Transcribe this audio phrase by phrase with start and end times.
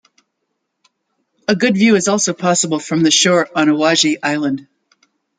[1.47, 4.67] A good view is also possible from the shore on Awaji island.